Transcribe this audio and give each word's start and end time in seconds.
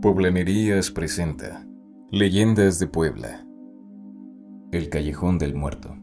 Poblanerías 0.00 0.90
presenta 0.90 1.66
Leyendas 2.10 2.78
de 2.78 2.86
Puebla. 2.86 3.44
El 4.72 4.88
Callejón 4.88 5.36
del 5.36 5.54
Muerto. 5.54 5.94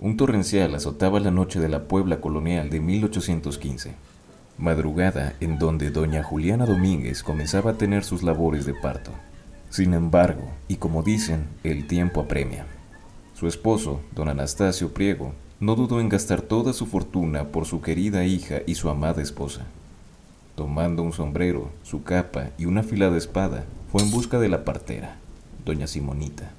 Un 0.00 0.16
torrencial 0.16 0.74
azotaba 0.74 1.20
la 1.20 1.30
noche 1.30 1.60
de 1.60 1.68
la 1.68 1.86
Puebla 1.86 2.20
colonial 2.20 2.68
de 2.68 2.80
1815, 2.80 3.94
madrugada 4.58 5.34
en 5.38 5.60
donde 5.60 5.90
doña 5.90 6.24
Juliana 6.24 6.66
Domínguez 6.66 7.22
comenzaba 7.22 7.70
a 7.70 7.74
tener 7.74 8.02
sus 8.02 8.24
labores 8.24 8.66
de 8.66 8.74
parto. 8.74 9.12
Sin 9.68 9.94
embargo, 9.94 10.50
y 10.66 10.78
como 10.78 11.04
dicen, 11.04 11.46
el 11.62 11.86
tiempo 11.86 12.20
apremia. 12.22 12.66
Su 13.40 13.46
esposo, 13.48 14.02
don 14.14 14.28
Anastasio 14.28 14.92
Priego, 14.92 15.32
no 15.60 15.74
dudó 15.74 15.98
en 15.98 16.10
gastar 16.10 16.42
toda 16.42 16.74
su 16.74 16.84
fortuna 16.84 17.44
por 17.44 17.64
su 17.64 17.80
querida 17.80 18.26
hija 18.26 18.58
y 18.66 18.74
su 18.74 18.90
amada 18.90 19.22
esposa. 19.22 19.64
Tomando 20.56 21.02
un 21.02 21.14
sombrero, 21.14 21.70
su 21.82 22.02
capa 22.02 22.50
y 22.58 22.66
una 22.66 22.80
afilada 22.80 23.16
espada, 23.16 23.64
fue 23.90 24.02
en 24.02 24.10
busca 24.10 24.38
de 24.38 24.50
la 24.50 24.66
partera, 24.66 25.16
doña 25.64 25.86
Simonita. 25.86 26.50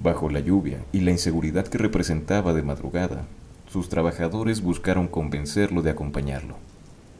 Bajo 0.00 0.28
la 0.28 0.40
lluvia 0.40 0.80
y 0.90 1.02
la 1.02 1.12
inseguridad 1.12 1.68
que 1.68 1.78
representaba 1.78 2.52
de 2.52 2.64
madrugada, 2.64 3.24
sus 3.68 3.88
trabajadores 3.88 4.60
buscaron 4.60 5.06
convencerlo 5.06 5.82
de 5.82 5.90
acompañarlo. 5.90 6.56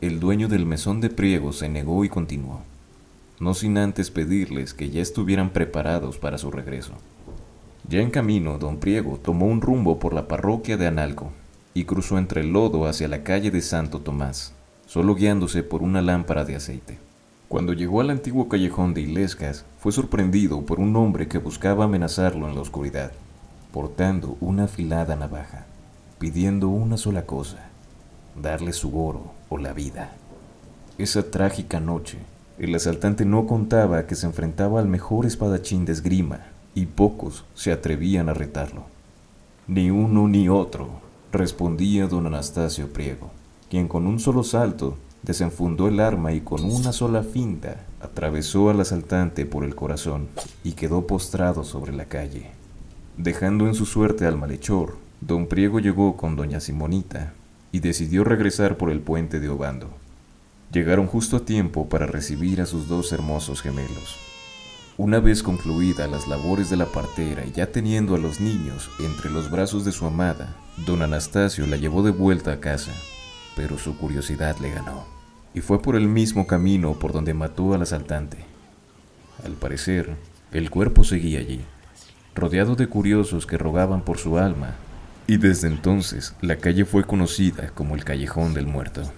El 0.00 0.18
dueño 0.18 0.48
del 0.48 0.66
mesón 0.66 1.00
de 1.00 1.08
Priego 1.08 1.52
se 1.52 1.68
negó 1.68 2.04
y 2.04 2.08
continuó, 2.08 2.62
no 3.38 3.54
sin 3.54 3.78
antes 3.78 4.10
pedirles 4.10 4.74
que 4.74 4.90
ya 4.90 5.02
estuvieran 5.02 5.50
preparados 5.50 6.18
para 6.18 6.36
su 6.36 6.50
regreso. 6.50 6.94
Ya 7.88 8.00
en 8.00 8.10
camino, 8.10 8.58
don 8.58 8.78
Priego 8.78 9.18
tomó 9.18 9.46
un 9.46 9.60
rumbo 9.60 9.98
por 9.98 10.14
la 10.14 10.28
parroquia 10.28 10.76
de 10.76 10.86
Analco 10.86 11.32
y 11.74 11.84
cruzó 11.84 12.16
entre 12.16 12.42
el 12.42 12.52
lodo 12.52 12.86
hacia 12.86 13.08
la 13.08 13.24
calle 13.24 13.50
de 13.50 13.60
Santo 13.60 14.00
Tomás, 14.00 14.54
solo 14.86 15.14
guiándose 15.14 15.62
por 15.62 15.82
una 15.82 16.00
lámpara 16.00 16.44
de 16.44 16.54
aceite. 16.54 16.98
Cuando 17.48 17.72
llegó 17.72 18.00
al 18.00 18.10
antiguo 18.10 18.48
callejón 18.48 18.94
de 18.94 19.02
Ilescas, 19.02 19.64
fue 19.78 19.92
sorprendido 19.92 20.64
por 20.64 20.78
un 20.78 20.94
hombre 20.96 21.28
que 21.28 21.38
buscaba 21.38 21.84
amenazarlo 21.84 22.48
en 22.48 22.54
la 22.54 22.60
oscuridad, 22.60 23.12
portando 23.72 24.36
una 24.40 24.64
afilada 24.64 25.16
navaja, 25.16 25.66
pidiendo 26.18 26.68
una 26.68 26.96
sola 26.96 27.26
cosa, 27.26 27.68
darle 28.40 28.72
su 28.72 28.98
oro 28.98 29.32
o 29.48 29.58
la 29.58 29.72
vida. 29.72 30.12
Esa 30.98 31.30
trágica 31.30 31.80
noche, 31.80 32.18
el 32.58 32.74
asaltante 32.74 33.24
no 33.24 33.46
contaba 33.46 34.06
que 34.06 34.14
se 34.14 34.26
enfrentaba 34.26 34.78
al 34.78 34.86
mejor 34.86 35.26
espadachín 35.26 35.84
de 35.84 35.92
esgrima 35.92 36.52
y 36.74 36.86
pocos 36.86 37.44
se 37.54 37.72
atrevían 37.72 38.28
a 38.28 38.34
retarlo. 38.34 38.84
Ni 39.66 39.90
uno 39.90 40.28
ni 40.28 40.48
otro, 40.48 40.88
respondía 41.32 42.06
don 42.06 42.26
Anastasio 42.26 42.92
Priego, 42.92 43.30
quien 43.70 43.88
con 43.88 44.06
un 44.06 44.20
solo 44.20 44.42
salto 44.44 44.96
desenfundó 45.22 45.88
el 45.88 46.00
arma 46.00 46.32
y 46.32 46.40
con 46.40 46.64
una 46.64 46.92
sola 46.92 47.22
finta 47.22 47.86
atravesó 48.00 48.70
al 48.70 48.80
asaltante 48.80 49.46
por 49.46 49.64
el 49.64 49.74
corazón 49.74 50.28
y 50.64 50.72
quedó 50.72 51.06
postrado 51.06 51.64
sobre 51.64 51.92
la 51.92 52.06
calle. 52.06 52.50
Dejando 53.16 53.66
en 53.66 53.74
su 53.74 53.86
suerte 53.86 54.26
al 54.26 54.36
malhechor, 54.36 54.96
don 55.20 55.46
Priego 55.46 55.78
llegó 55.78 56.16
con 56.16 56.34
doña 56.34 56.60
Simonita 56.60 57.34
y 57.70 57.80
decidió 57.80 58.24
regresar 58.24 58.76
por 58.76 58.90
el 58.90 59.00
puente 59.00 59.38
de 59.38 59.48
Obando. 59.48 59.88
Llegaron 60.72 61.06
justo 61.06 61.36
a 61.36 61.44
tiempo 61.44 61.88
para 61.88 62.06
recibir 62.06 62.60
a 62.60 62.66
sus 62.66 62.88
dos 62.88 63.12
hermosos 63.12 63.62
gemelos. 63.62 64.31
Una 64.98 65.20
vez 65.20 65.42
concluidas 65.42 66.10
las 66.10 66.28
labores 66.28 66.68
de 66.68 66.76
la 66.76 66.84
partera 66.84 67.46
y 67.46 67.52
ya 67.52 67.72
teniendo 67.72 68.14
a 68.14 68.18
los 68.18 68.40
niños 68.40 68.90
entre 69.00 69.30
los 69.30 69.50
brazos 69.50 69.86
de 69.86 69.92
su 69.92 70.04
amada, 70.04 70.54
don 70.86 71.00
Anastasio 71.00 71.66
la 71.66 71.78
llevó 71.78 72.02
de 72.02 72.10
vuelta 72.10 72.52
a 72.52 72.60
casa, 72.60 72.92
pero 73.56 73.78
su 73.78 73.96
curiosidad 73.96 74.58
le 74.58 74.70
ganó, 74.70 75.06
y 75.54 75.62
fue 75.62 75.80
por 75.80 75.96
el 75.96 76.08
mismo 76.08 76.46
camino 76.46 76.92
por 76.98 77.14
donde 77.14 77.32
mató 77.32 77.72
al 77.72 77.80
asaltante. 77.80 78.36
Al 79.46 79.52
parecer, 79.52 80.14
el 80.52 80.68
cuerpo 80.68 81.04
seguía 81.04 81.40
allí, 81.40 81.62
rodeado 82.34 82.76
de 82.76 82.86
curiosos 82.86 83.46
que 83.46 83.56
rogaban 83.56 84.02
por 84.02 84.18
su 84.18 84.36
alma, 84.36 84.74
y 85.26 85.38
desde 85.38 85.68
entonces 85.68 86.34
la 86.42 86.56
calle 86.56 86.84
fue 86.84 87.04
conocida 87.04 87.70
como 87.70 87.94
el 87.94 88.04
Callejón 88.04 88.52
del 88.52 88.66
Muerto. 88.66 89.10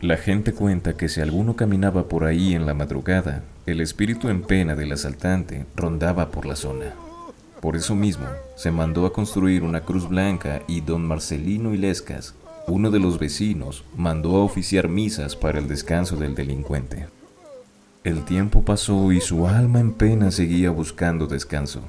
La 0.00 0.16
gente 0.16 0.54
cuenta 0.54 0.96
que 0.96 1.10
si 1.10 1.20
alguno 1.20 1.56
caminaba 1.56 2.08
por 2.08 2.24
ahí 2.24 2.54
en 2.54 2.64
la 2.64 2.72
madrugada, 2.72 3.42
el 3.66 3.82
espíritu 3.82 4.30
en 4.30 4.40
pena 4.40 4.74
del 4.74 4.92
asaltante 4.92 5.66
rondaba 5.76 6.30
por 6.30 6.46
la 6.46 6.56
zona. 6.56 6.94
Por 7.60 7.76
eso 7.76 7.94
mismo, 7.94 8.24
se 8.56 8.70
mandó 8.70 9.04
a 9.04 9.12
construir 9.12 9.62
una 9.62 9.82
cruz 9.82 10.08
blanca 10.08 10.62
y 10.66 10.80
don 10.80 11.06
Marcelino 11.06 11.74
Ilescas, 11.74 12.34
uno 12.66 12.90
de 12.90 12.98
los 12.98 13.18
vecinos, 13.18 13.84
mandó 13.94 14.36
a 14.36 14.42
oficiar 14.42 14.88
misas 14.88 15.36
para 15.36 15.58
el 15.58 15.68
descanso 15.68 16.16
del 16.16 16.34
delincuente. 16.34 17.06
El 18.02 18.24
tiempo 18.24 18.62
pasó 18.62 19.12
y 19.12 19.20
su 19.20 19.46
alma 19.46 19.80
en 19.80 19.92
pena 19.92 20.30
seguía 20.30 20.70
buscando 20.70 21.26
descanso, 21.26 21.82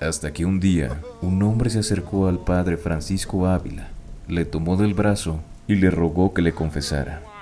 hasta 0.00 0.32
que 0.32 0.46
un 0.46 0.60
día 0.60 1.02
un 1.20 1.42
hombre 1.42 1.68
se 1.68 1.80
acercó 1.80 2.26
al 2.26 2.38
padre 2.38 2.78
Francisco 2.78 3.46
Ávila, 3.46 3.90
le 4.28 4.46
tomó 4.46 4.78
del 4.78 4.94
brazo 4.94 5.40
y 5.68 5.74
le 5.74 5.90
rogó 5.90 6.32
que 6.32 6.40
le 6.40 6.54
confesara. 6.54 7.33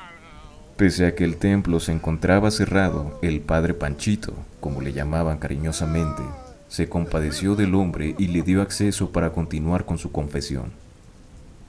Pese 0.77 1.07
a 1.07 1.15
que 1.15 1.25
el 1.25 1.37
templo 1.37 1.81
se 1.81 1.93
encontraba 1.93 2.51
cerrado, 2.51 3.19
el 3.23 3.41
padre 3.41 3.75
Panchito, 3.75 4.35
como 4.61 4.81
le 4.81 4.93
llamaban 4.93 5.39
cariñosamente, 5.39 6.23
se 6.69 6.89
compadeció 6.89 7.55
del 7.55 7.75
hombre 7.75 8.15
y 8.19 8.29
le 8.29 8.43
dio 8.43 8.63
acceso 8.63 9.13
para 9.13 9.33
continuar 9.33 9.85
con 9.85 9.99
su 9.99 10.11
confesión. 10.11 10.73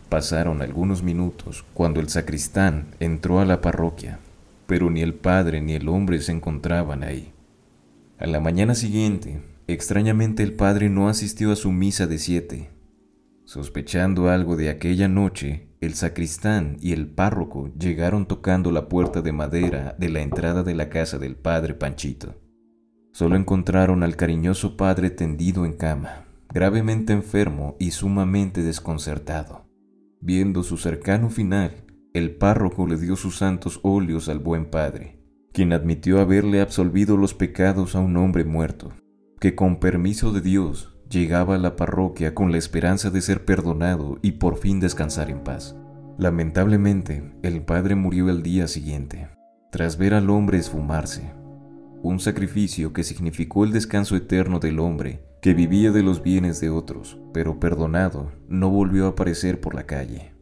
Pasaron 0.07 0.61
algunos 0.61 1.03
minutos 1.03 1.65
cuando 1.73 1.99
el 1.99 2.07
sacristán 2.07 2.85
entró 2.99 3.39
a 3.39 3.45
la 3.45 3.59
parroquia, 3.61 4.19
pero 4.67 4.89
ni 4.89 5.01
el 5.01 5.13
padre 5.13 5.59
ni 5.59 5.73
el 5.73 5.89
hombre 5.89 6.21
se 6.21 6.31
encontraban 6.31 7.03
ahí. 7.03 7.33
A 8.19 8.27
la 8.27 8.39
mañana 8.39 8.75
siguiente, 8.75 9.41
extrañamente 9.67 10.43
el 10.43 10.53
padre 10.53 10.89
no 10.89 11.09
asistió 11.09 11.51
a 11.51 11.55
su 11.57 11.71
misa 11.71 12.07
de 12.07 12.19
siete. 12.19 12.69
Sospechando 13.43 14.29
algo 14.29 14.55
de 14.55 14.69
aquella 14.69 15.09
noche, 15.09 15.67
el 15.85 15.95
sacristán 15.95 16.77
y 16.79 16.93
el 16.93 17.07
párroco 17.07 17.71
llegaron 17.77 18.25
tocando 18.25 18.71
la 18.71 18.87
puerta 18.87 19.21
de 19.21 19.31
madera 19.31 19.95
de 19.99 20.09
la 20.09 20.21
entrada 20.21 20.63
de 20.63 20.75
la 20.75 20.89
casa 20.89 21.17
del 21.17 21.35
padre 21.35 21.73
Panchito. 21.73 22.35
Solo 23.11 23.35
encontraron 23.35 24.01
al 24.03 24.15
cariñoso 24.15 24.77
padre 24.77 25.09
tendido 25.09 25.65
en 25.65 25.73
cama, 25.73 26.25
gravemente 26.53 27.13
enfermo 27.13 27.75
y 27.79 27.91
sumamente 27.91 28.61
desconcertado. 28.61 29.65
Viendo 30.21 30.63
su 30.63 30.77
cercano 30.77 31.29
final, 31.29 31.85
el 32.13 32.35
párroco 32.35 32.87
le 32.87 32.97
dio 32.97 33.15
sus 33.15 33.37
santos 33.37 33.79
óleos 33.83 34.29
al 34.29 34.39
buen 34.39 34.69
padre, 34.69 35.19
quien 35.51 35.73
admitió 35.73 36.21
haberle 36.21 36.61
absolvido 36.61 37.17
los 37.17 37.33
pecados 37.33 37.95
a 37.95 37.99
un 37.99 38.15
hombre 38.17 38.45
muerto, 38.45 38.93
que 39.39 39.53
con 39.53 39.79
permiso 39.79 40.31
de 40.31 40.41
Dios 40.41 40.92
llegaba 41.13 41.55
a 41.55 41.57
la 41.59 41.75
parroquia 41.75 42.33
con 42.33 42.51
la 42.51 42.57
esperanza 42.57 43.11
de 43.11 43.21
ser 43.21 43.45
perdonado 43.45 44.17
y 44.21 44.33
por 44.33 44.57
fin 44.57 44.79
descansar 44.79 45.29
en 45.29 45.43
paz. 45.43 45.75
Lamentablemente, 46.17 47.33
el 47.43 47.61
padre 47.61 47.95
murió 47.95 48.29
el 48.29 48.43
día 48.43 48.67
siguiente, 48.67 49.29
tras 49.71 49.97
ver 49.97 50.13
al 50.13 50.29
hombre 50.29 50.57
esfumarse, 50.57 51.31
un 52.01 52.19
sacrificio 52.19 52.91
que 52.91 53.03
significó 53.03 53.63
el 53.63 53.71
descanso 53.71 54.15
eterno 54.15 54.59
del 54.59 54.79
hombre 54.79 55.23
que 55.41 55.53
vivía 55.53 55.91
de 55.91 56.03
los 56.03 56.21
bienes 56.23 56.59
de 56.59 56.69
otros, 56.69 57.19
pero 57.33 57.59
perdonado, 57.59 58.31
no 58.47 58.69
volvió 58.69 59.05
a 59.05 59.09
aparecer 59.09 59.59
por 59.59 59.75
la 59.75 59.85
calle, 59.85 60.33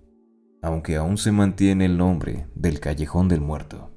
aunque 0.62 0.96
aún 0.96 1.18
se 1.18 1.32
mantiene 1.32 1.86
el 1.86 1.98
nombre 1.98 2.48
del 2.56 2.80
callejón 2.80 3.28
del 3.28 3.42
muerto. 3.42 3.91